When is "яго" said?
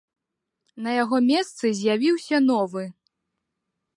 1.03-1.17